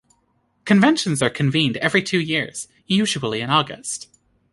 Conventions 0.65 1.21
are 1.21 1.29
convened 1.29 1.77
every 1.77 2.01
two 2.01 2.19
years, 2.19 2.67
usually 2.87 3.39
in 3.39 3.51
August. 3.51 4.07